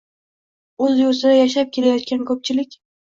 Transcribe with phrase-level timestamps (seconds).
[0.85, 2.75] o‘z yurtida yashab kelayotgan ko‘pchilik